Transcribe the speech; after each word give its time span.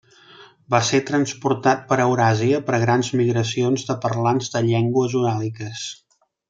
Va 0.75 0.79
ser 0.87 1.01
transportat 1.09 1.83
per 1.91 1.99
Euràsia 2.07 2.63
per 2.71 2.81
grans 2.87 3.13
migracions 3.21 3.87
de 3.91 4.01
parlants 4.07 4.53
de 4.57 4.67
llengües 4.73 5.19
uràliques. 5.25 5.89